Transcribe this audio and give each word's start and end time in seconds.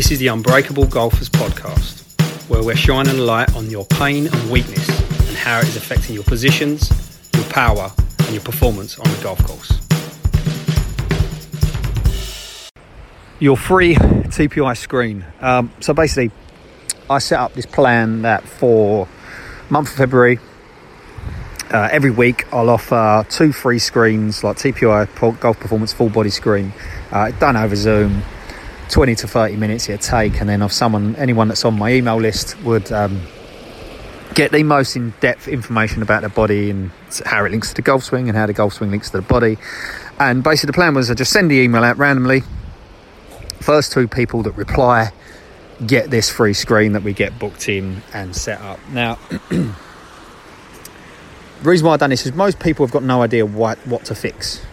This 0.00 0.12
is 0.12 0.18
the 0.18 0.28
Unbreakable 0.28 0.86
Golfers 0.86 1.28
podcast, 1.28 2.00
where 2.48 2.62
we're 2.62 2.74
shining 2.74 3.18
a 3.18 3.22
light 3.22 3.54
on 3.54 3.68
your 3.68 3.84
pain 3.84 4.28
and 4.28 4.50
weakness 4.50 4.88
and 5.28 5.36
how 5.36 5.58
it 5.58 5.68
is 5.68 5.76
affecting 5.76 6.14
your 6.14 6.24
positions, 6.24 6.90
your 7.34 7.44
power, 7.50 7.92
and 8.20 8.30
your 8.30 8.40
performance 8.40 8.98
on 8.98 9.04
the 9.14 9.22
golf 9.22 9.44
course. 9.44 9.78
Your 13.40 13.58
free 13.58 13.94
TPI 13.94 14.74
screen. 14.78 15.26
Um, 15.42 15.70
so 15.80 15.92
basically, 15.92 16.30
I 17.10 17.18
set 17.18 17.38
up 17.38 17.52
this 17.52 17.66
plan 17.66 18.22
that 18.22 18.42
for 18.44 19.06
month 19.68 19.90
of 19.90 19.96
February, 19.96 20.38
uh, 21.70 21.90
every 21.92 22.10
week 22.10 22.50
I'll 22.54 22.70
offer 22.70 23.26
two 23.28 23.52
free 23.52 23.78
screens 23.78 24.42
like 24.42 24.56
TPI 24.56 25.40
Golf 25.40 25.60
Performance 25.60 25.92
Full 25.92 26.08
Body 26.08 26.30
Screen, 26.30 26.72
uh, 27.12 27.32
done 27.32 27.58
over 27.58 27.76
Zoom 27.76 28.22
20 28.90 29.14
to 29.14 29.28
30 29.28 29.56
minutes 29.56 29.88
it'd 29.88 30.02
take, 30.02 30.40
and 30.40 30.48
then 30.48 30.62
if 30.62 30.72
someone, 30.72 31.16
anyone 31.16 31.48
that's 31.48 31.64
on 31.64 31.78
my 31.78 31.92
email 31.92 32.16
list 32.16 32.60
would 32.62 32.90
um, 32.92 33.22
get 34.34 34.52
the 34.52 34.62
most 34.62 34.96
in-depth 34.96 35.48
information 35.48 36.02
about 36.02 36.22
the 36.22 36.28
body 36.28 36.70
and 36.70 36.90
how 37.24 37.44
it 37.44 37.50
links 37.50 37.68
to 37.70 37.74
the 37.74 37.82
golf 37.82 38.04
swing 38.04 38.28
and 38.28 38.36
how 38.36 38.46
the 38.46 38.52
golf 38.52 38.74
swing 38.74 38.90
links 38.90 39.10
to 39.10 39.18
the 39.18 39.22
body. 39.22 39.58
And 40.18 40.42
basically, 40.42 40.68
the 40.68 40.74
plan 40.74 40.94
was 40.94 41.10
I 41.10 41.14
just 41.14 41.32
send 41.32 41.50
the 41.50 41.56
email 41.56 41.84
out 41.84 41.98
randomly. 41.98 42.42
First 43.60 43.92
two 43.92 44.08
people 44.08 44.42
that 44.42 44.52
reply 44.52 45.12
get 45.86 46.10
this 46.10 46.28
free 46.28 46.52
screen 46.52 46.92
that 46.92 47.02
we 47.02 47.12
get 47.12 47.38
booked 47.38 47.68
in 47.68 48.02
and 48.12 48.34
set 48.34 48.60
up. 48.60 48.78
Now, 48.90 49.18
the 49.48 49.72
reason 51.62 51.86
why 51.86 51.94
I've 51.94 52.00
done 52.00 52.10
this 52.10 52.26
is 52.26 52.34
most 52.34 52.58
people 52.58 52.84
have 52.84 52.92
got 52.92 53.02
no 53.02 53.22
idea 53.22 53.46
what 53.46 53.78
what 53.86 54.04
to 54.06 54.14
fix. 54.14 54.64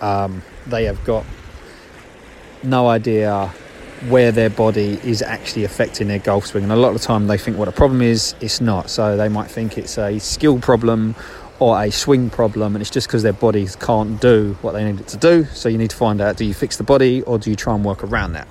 Um, 0.00 0.42
they 0.66 0.84
have 0.84 1.02
got 1.04 1.24
no 2.62 2.88
idea 2.88 3.52
where 4.08 4.32
their 4.32 4.50
body 4.50 4.98
is 5.04 5.20
actually 5.20 5.64
affecting 5.64 6.08
their 6.08 6.18
golf 6.18 6.46
swing. 6.46 6.64
And 6.64 6.72
a 6.72 6.76
lot 6.76 6.94
of 6.94 7.00
the 7.00 7.06
time 7.06 7.26
they 7.26 7.36
think 7.36 7.58
what 7.58 7.68
a 7.68 7.72
problem 7.72 8.00
is, 8.00 8.34
it's 8.40 8.60
not. 8.60 8.88
So 8.88 9.16
they 9.16 9.28
might 9.28 9.50
think 9.50 9.76
it's 9.76 9.98
a 9.98 10.18
skill 10.18 10.58
problem 10.58 11.14
or 11.58 11.82
a 11.82 11.90
swing 11.90 12.30
problem, 12.30 12.74
and 12.74 12.80
it's 12.80 12.90
just 12.90 13.06
because 13.06 13.22
their 13.22 13.34
bodies 13.34 13.76
can't 13.76 14.18
do 14.20 14.56
what 14.62 14.72
they 14.72 14.82
need 14.82 14.98
it 14.98 15.08
to 15.08 15.18
do. 15.18 15.44
So 15.44 15.68
you 15.68 15.76
need 15.76 15.90
to 15.90 15.96
find 15.96 16.20
out 16.20 16.36
do 16.36 16.44
you 16.46 16.54
fix 16.54 16.78
the 16.78 16.82
body 16.82 17.22
or 17.22 17.38
do 17.38 17.50
you 17.50 17.56
try 17.56 17.74
and 17.74 17.84
work 17.84 18.02
around 18.02 18.32
that? 18.32 18.48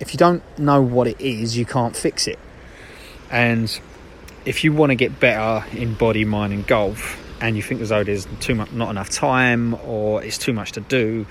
If 0.00 0.12
you 0.12 0.18
don't 0.18 0.42
know 0.58 0.82
what 0.82 1.06
it 1.06 1.20
is, 1.20 1.56
you 1.56 1.64
can't 1.64 1.96
fix 1.96 2.26
it. 2.26 2.38
And 3.30 3.80
if 4.44 4.64
you 4.64 4.72
want 4.72 4.90
to 4.90 4.96
get 4.96 5.20
better 5.20 5.64
in 5.76 5.94
body, 5.94 6.24
mind, 6.24 6.52
and 6.52 6.66
golf, 6.66 7.24
and 7.40 7.56
you 7.56 7.62
think 7.62 7.80
there's 7.80 8.26
too 8.40 8.56
much, 8.56 8.72
not 8.72 8.90
enough 8.90 9.10
time 9.10 9.74
or 9.84 10.22
it's 10.24 10.38
too 10.38 10.52
much 10.52 10.72
to 10.72 10.80
do, 10.80 11.26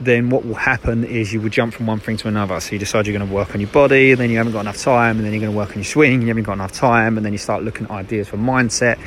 then 0.00 0.30
what 0.30 0.44
will 0.44 0.54
happen 0.54 1.04
is 1.04 1.32
you 1.32 1.40
will 1.40 1.48
jump 1.48 1.74
from 1.74 1.86
one 1.86 1.98
thing 1.98 2.16
to 2.18 2.28
another. 2.28 2.60
So 2.60 2.72
you 2.72 2.78
decide 2.78 3.06
you're 3.06 3.16
going 3.16 3.28
to 3.28 3.34
work 3.34 3.54
on 3.54 3.60
your 3.60 3.70
body, 3.70 4.12
and 4.12 4.20
then 4.20 4.30
you 4.30 4.36
haven't 4.36 4.52
got 4.52 4.60
enough 4.60 4.78
time, 4.78 5.16
and 5.16 5.24
then 5.24 5.32
you're 5.32 5.40
going 5.40 5.52
to 5.52 5.56
work 5.56 5.70
on 5.70 5.76
your 5.76 5.84
swing, 5.84 6.22
you 6.22 6.28
haven't 6.28 6.42
got 6.42 6.54
enough 6.54 6.72
time, 6.72 7.16
and 7.16 7.24
then 7.24 7.32
you 7.32 7.38
start 7.38 7.62
looking 7.62 7.86
at 7.86 7.90
ideas 7.92 8.28
for 8.28 8.36
mindset, 8.36 8.98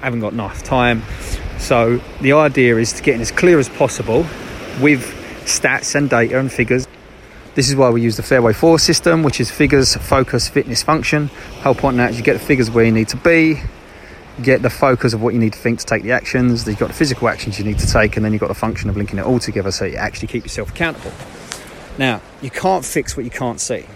haven't 0.00 0.20
got 0.20 0.32
enough 0.32 0.62
time. 0.62 1.02
So 1.58 2.00
the 2.20 2.32
idea 2.32 2.76
is 2.76 2.92
to 2.94 3.02
get 3.02 3.14
in 3.14 3.20
as 3.20 3.30
clear 3.30 3.58
as 3.58 3.68
possible 3.68 4.26
with 4.80 5.02
stats 5.46 5.94
and 5.94 6.10
data 6.10 6.38
and 6.38 6.52
figures. 6.52 6.86
This 7.54 7.68
is 7.70 7.76
why 7.76 7.88
we 7.90 8.02
use 8.02 8.16
the 8.16 8.22
Fairway 8.22 8.52
4 8.52 8.78
system, 8.80 9.22
which 9.22 9.40
is 9.40 9.50
figures, 9.50 9.94
focus, 9.94 10.48
fitness, 10.48 10.82
function. 10.82 11.28
Whole 11.62 11.74
point 11.74 11.96
now 11.96 12.08
is 12.08 12.18
you 12.18 12.24
get 12.24 12.34
the 12.34 12.44
figures 12.44 12.70
where 12.70 12.84
you 12.84 12.92
need 12.92 13.08
to 13.08 13.16
be, 13.16 13.60
get 14.42 14.62
the 14.62 14.70
focus 14.70 15.12
of 15.12 15.22
what 15.22 15.32
you 15.34 15.40
need 15.40 15.52
to 15.52 15.58
think 15.58 15.78
to 15.78 15.86
take 15.86 16.02
the 16.02 16.12
actions. 16.12 16.66
You've 16.66 16.78
got 16.78 16.88
the 16.88 16.94
physical 16.94 17.28
actions 17.28 17.58
you 17.58 17.64
need 17.64 17.78
to 17.78 17.86
take, 17.86 18.16
and 18.16 18.24
then 18.24 18.32
you've 18.32 18.40
got 18.40 18.48
the 18.48 18.54
function 18.54 18.90
of 18.90 18.96
linking 18.96 19.18
it 19.18 19.24
all 19.24 19.38
together 19.38 19.70
so 19.70 19.84
you 19.84 19.96
actually 19.96 20.28
keep 20.28 20.44
yourself 20.44 20.70
accountable. 20.70 21.12
Now, 21.98 22.20
you 22.42 22.50
can't 22.50 22.84
fix 22.84 23.16
what 23.16 23.24
you 23.24 23.30
can't 23.30 23.60
see. 23.60 23.86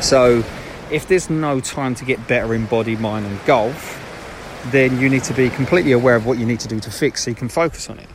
So, 0.00 0.42
if 0.90 1.06
there's 1.06 1.28
no 1.28 1.60
time 1.60 1.94
to 1.96 2.04
get 2.04 2.26
better 2.26 2.54
in 2.54 2.66
body, 2.66 2.96
mind, 2.96 3.26
and 3.26 3.44
golf, 3.44 3.98
then 4.66 4.98
you 4.98 5.08
need 5.08 5.24
to 5.24 5.34
be 5.34 5.50
completely 5.50 5.92
aware 5.92 6.16
of 6.16 6.26
what 6.26 6.38
you 6.38 6.46
need 6.46 6.60
to 6.60 6.68
do 6.68 6.80
to 6.80 6.90
fix 6.90 7.24
so 7.24 7.30
you 7.30 7.36
can 7.36 7.48
focus 7.48 7.90
on 7.90 7.98
it. 7.98 8.08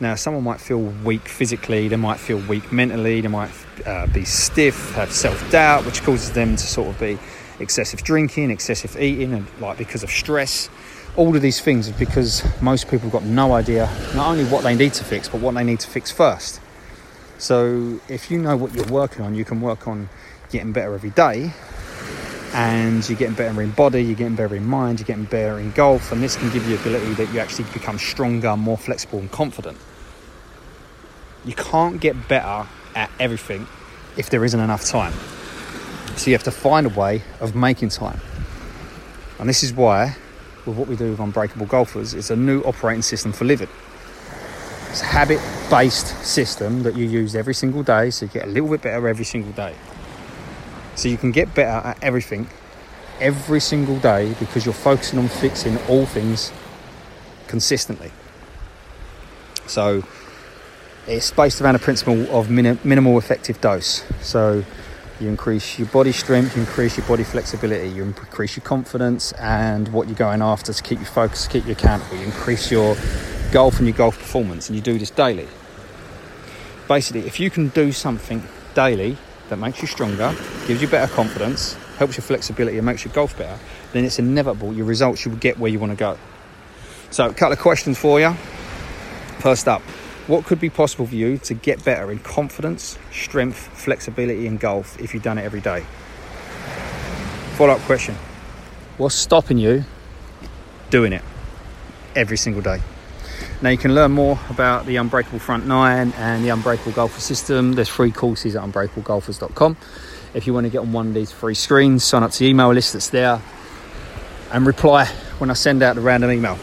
Now, 0.00 0.14
someone 0.14 0.44
might 0.44 0.60
feel 0.60 0.78
weak 0.78 1.28
physically, 1.28 1.88
they 1.88 1.96
might 1.96 2.18
feel 2.18 2.38
weak 2.38 2.72
mentally, 2.72 3.20
they 3.20 3.28
might 3.28 3.50
uh, 3.86 4.06
be 4.08 4.24
stiff, 4.24 4.92
have 4.92 5.12
self 5.12 5.50
doubt, 5.50 5.86
which 5.86 6.02
causes 6.02 6.32
them 6.32 6.56
to 6.56 6.66
sort 6.66 6.88
of 6.88 7.00
be 7.00 7.18
excessive 7.60 8.02
drinking, 8.02 8.50
excessive 8.50 9.00
eating, 9.00 9.32
and 9.32 9.46
like 9.60 9.78
because 9.78 10.02
of 10.02 10.10
stress. 10.10 10.68
All 11.16 11.34
of 11.34 11.42
these 11.42 11.60
things 11.60 11.88
are 11.88 11.94
because 11.94 12.44
most 12.62 12.84
people 12.84 13.10
have 13.10 13.12
got 13.12 13.24
no 13.24 13.52
idea 13.52 13.90
not 14.14 14.28
only 14.28 14.44
what 14.44 14.62
they 14.62 14.76
need 14.76 14.94
to 14.94 15.04
fix, 15.04 15.28
but 15.28 15.40
what 15.40 15.54
they 15.54 15.64
need 15.64 15.80
to 15.80 15.88
fix 15.88 16.10
first. 16.12 16.60
So 17.38 18.00
if 18.08 18.30
you 18.30 18.38
know 18.38 18.56
what 18.56 18.74
you're 18.74 18.86
working 18.86 19.24
on, 19.24 19.34
you 19.34 19.44
can 19.44 19.60
work 19.60 19.88
on 19.88 20.08
getting 20.50 20.72
better 20.72 20.94
every 20.94 21.10
day. 21.10 21.52
And 22.54 23.06
you're 23.08 23.18
getting 23.18 23.34
better 23.34 23.60
in 23.60 23.72
body, 23.72 24.02
you're 24.02 24.16
getting 24.16 24.34
better 24.34 24.54
in 24.54 24.64
mind, 24.64 25.00
you're 25.00 25.06
getting 25.06 25.24
better 25.24 25.58
in 25.58 25.70
golf, 25.72 26.12
and 26.12 26.22
this 26.22 26.34
can 26.34 26.50
give 26.50 26.66
you 26.66 26.78
the 26.78 26.80
ability 26.80 27.12
that 27.14 27.32
you 27.32 27.40
actually 27.40 27.66
become 27.74 27.98
stronger, 27.98 28.56
more 28.56 28.78
flexible, 28.78 29.18
and 29.18 29.30
confident. 29.30 29.76
You 31.44 31.52
can't 31.52 32.00
get 32.00 32.26
better 32.26 32.66
at 32.94 33.10
everything 33.20 33.66
if 34.16 34.30
there 34.30 34.44
isn't 34.46 34.58
enough 34.58 34.84
time. 34.86 35.12
So 36.18 36.30
you 36.30 36.34
have 36.34 36.42
to 36.42 36.50
find 36.50 36.84
a 36.84 36.90
way 36.90 37.22
of 37.40 37.54
making 37.54 37.90
time. 37.90 38.20
And 39.38 39.48
this 39.48 39.62
is 39.62 39.72
why, 39.72 40.16
with 40.66 40.76
what 40.76 40.88
we 40.88 40.96
do 40.96 41.10
with 41.10 41.20
Unbreakable 41.20 41.66
Golfers, 41.66 42.12
it's 42.12 42.30
a 42.30 42.36
new 42.36 42.60
operating 42.62 43.02
system 43.02 43.32
for 43.32 43.44
living. 43.44 43.68
It's 44.90 45.00
a 45.00 45.04
habit 45.04 45.40
based 45.70 46.08
system 46.24 46.82
that 46.82 46.96
you 46.96 47.06
use 47.06 47.36
every 47.36 47.54
single 47.54 47.84
day, 47.84 48.10
so 48.10 48.26
you 48.26 48.32
get 48.32 48.46
a 48.46 48.50
little 48.50 48.68
bit 48.68 48.82
better 48.82 49.06
every 49.06 49.24
single 49.24 49.52
day. 49.52 49.76
So 50.96 51.08
you 51.08 51.16
can 51.16 51.30
get 51.30 51.54
better 51.54 51.86
at 51.86 52.02
everything 52.02 52.48
every 53.20 53.60
single 53.60 54.00
day 54.00 54.34
because 54.40 54.64
you're 54.64 54.74
focusing 54.74 55.20
on 55.20 55.28
fixing 55.28 55.78
all 55.86 56.04
things 56.04 56.52
consistently. 57.46 58.10
So 59.68 60.02
it's 61.06 61.30
based 61.30 61.60
around 61.60 61.76
a 61.76 61.78
principle 61.78 62.28
of 62.36 62.50
minim- 62.50 62.80
minimal 62.82 63.18
effective 63.18 63.60
dose. 63.60 64.02
So 64.20 64.64
you 65.20 65.28
increase 65.28 65.78
your 65.78 65.88
body 65.88 66.12
strength, 66.12 66.54
you 66.56 66.62
increase 66.62 66.96
your 66.96 67.06
body 67.06 67.24
flexibility, 67.24 67.88
you 67.88 68.02
increase 68.04 68.56
your 68.56 68.64
confidence 68.64 69.32
and 69.32 69.88
what 69.88 70.06
you're 70.06 70.16
going 70.16 70.42
after 70.42 70.72
to 70.72 70.82
keep 70.82 71.00
you 71.00 71.04
focused, 71.04 71.50
keep 71.50 71.66
you 71.66 71.72
accountable. 71.72 72.16
You 72.16 72.24
increase 72.24 72.70
your 72.70 72.96
golf 73.50 73.78
and 73.78 73.88
your 73.88 73.96
golf 73.96 74.18
performance, 74.18 74.68
and 74.68 74.76
you 74.76 74.82
do 74.82 74.98
this 74.98 75.10
daily. 75.10 75.48
Basically, 76.86 77.26
if 77.26 77.40
you 77.40 77.50
can 77.50 77.68
do 77.68 77.92
something 77.92 78.42
daily 78.74 79.16
that 79.48 79.56
makes 79.56 79.80
you 79.82 79.88
stronger, 79.88 80.34
gives 80.66 80.80
you 80.80 80.88
better 80.88 81.12
confidence, 81.12 81.74
helps 81.98 82.16
your 82.16 82.22
flexibility, 82.22 82.76
and 82.78 82.86
makes 82.86 83.04
your 83.04 83.12
golf 83.12 83.36
better, 83.36 83.58
then 83.92 84.04
it's 84.04 84.18
inevitable 84.18 84.72
your 84.72 84.86
results 84.86 85.24
you 85.24 85.30
will 85.30 85.38
get 85.38 85.58
where 85.58 85.70
you 85.70 85.78
want 85.78 85.90
to 85.90 85.96
go. 85.96 86.16
So, 87.10 87.28
a 87.28 87.34
couple 87.34 87.54
of 87.54 87.58
questions 87.58 87.98
for 87.98 88.20
you. 88.20 88.32
First 89.40 89.66
up, 89.66 89.82
what 90.28 90.44
could 90.44 90.60
be 90.60 90.70
possible 90.70 91.06
for 91.06 91.14
you 91.14 91.38
to 91.38 91.54
get 91.54 91.84
better 91.84 92.12
in 92.12 92.20
confidence, 92.20 92.98
strength, 93.10 93.56
flexibility, 93.56 94.46
and 94.46 94.60
golf 94.60 95.00
if 95.00 95.12
you've 95.12 95.22
done 95.22 95.38
it 95.38 95.44
every 95.44 95.60
day? 95.60 95.84
Follow 97.56 97.72
up 97.72 97.80
question 97.80 98.14
What's 98.98 99.14
stopping 99.14 99.58
you 99.58 99.84
doing 100.90 101.12
it 101.12 101.22
every 102.14 102.36
single 102.36 102.62
day? 102.62 102.80
Now, 103.62 103.70
you 103.70 103.78
can 103.78 103.94
learn 103.94 104.12
more 104.12 104.38
about 104.50 104.86
the 104.86 104.96
Unbreakable 104.96 105.38
Front 105.38 105.66
Nine 105.66 106.12
and 106.16 106.44
the 106.44 106.50
Unbreakable 106.50 106.92
Golfer 106.92 107.20
System. 107.20 107.72
There's 107.72 107.88
free 107.88 108.12
courses 108.12 108.54
at 108.54 108.62
unbreakablegolfers.com. 108.62 109.76
If 110.34 110.46
you 110.46 110.54
want 110.54 110.64
to 110.64 110.70
get 110.70 110.80
on 110.80 110.92
one 110.92 111.08
of 111.08 111.14
these 111.14 111.32
free 111.32 111.54
screens, 111.54 112.04
sign 112.04 112.22
up 112.22 112.30
to 112.32 112.38
the 112.38 112.46
email 112.46 112.72
list 112.72 112.92
that's 112.92 113.08
there 113.08 113.40
and 114.52 114.66
reply 114.66 115.06
when 115.38 115.50
I 115.50 115.54
send 115.54 115.82
out 115.82 115.96
the 115.96 116.02
random 116.02 116.30
email. 116.30 116.58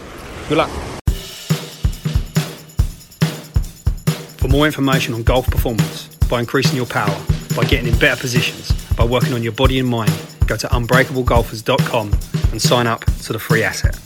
Good 0.48 0.58
luck. 0.58 0.95
For 4.46 4.52
more 4.52 4.68
information 4.68 5.16
on 5.16 5.24
golf 5.24 5.50
performance, 5.50 6.06
by 6.30 6.40
increasing 6.40 6.76
your 6.76 6.86
power, 6.86 7.20
by 7.56 7.64
getting 7.64 7.92
in 7.92 7.98
better 7.98 8.22
positions, 8.22 8.72
by 8.94 9.04
working 9.04 9.34
on 9.34 9.42
your 9.42 9.54
body 9.54 9.80
and 9.80 9.90
mind, 9.90 10.12
go 10.46 10.56
to 10.56 10.68
unbreakablegolfers.com 10.68 12.14
and 12.52 12.62
sign 12.62 12.86
up 12.86 13.04
to 13.24 13.34
the 13.34 13.40
free 13.40 13.64
asset. 13.64 14.05